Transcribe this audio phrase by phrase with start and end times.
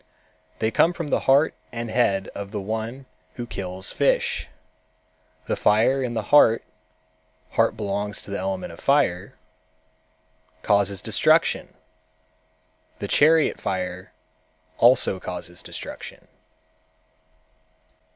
[0.57, 3.05] They come from the heart and head of the one
[3.35, 4.47] who kills fish.
[5.45, 6.63] The fire in the heart
[7.51, 9.35] (heart belongs to the element fire)
[10.63, 11.75] causes destruction.
[12.97, 14.11] The chariot fire
[14.79, 16.27] also causes destruction."